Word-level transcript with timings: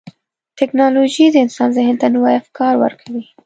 ټکنالوجي 0.59 1.25
د 1.31 1.35
انسان 1.45 1.69
ذهن 1.77 1.95
ته 2.01 2.07
نوي 2.15 2.33
افکار 2.41 2.73
ورکوي. 2.83 3.23